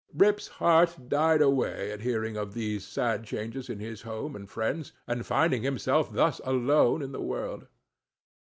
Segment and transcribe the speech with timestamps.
[0.15, 4.93] Rip's heart died away at hearing of these sad changes in his home and friends,
[5.05, 7.67] and finding himself thus alone in the world.